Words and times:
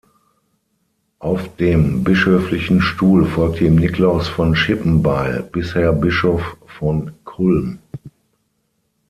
Auf 1.19 1.55
dem 1.57 2.03
bischöflichen 2.03 2.81
Stuhl 2.81 3.23
folgte 3.27 3.65
ihm 3.65 3.75
Nikolaus 3.75 4.27
von 4.27 4.55
Schippenbeil, 4.55 5.43
bisher 5.43 5.93
Bischof 5.93 6.57
von 6.65 7.11
Kulm. 7.23 7.77